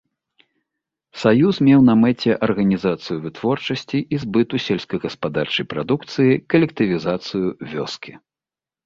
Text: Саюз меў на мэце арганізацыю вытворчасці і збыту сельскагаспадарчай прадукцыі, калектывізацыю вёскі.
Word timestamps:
Саюз 1.23 1.55
меў 1.67 1.81
на 1.89 1.95
мэце 2.03 2.31
арганізацыю 2.47 3.17
вытворчасці 3.25 3.97
і 4.17 4.21
збыту 4.23 4.55
сельскагаспадарчай 4.67 5.65
прадукцыі, 5.75 6.41
калектывізацыю 6.55 7.47
вёскі. 7.77 8.13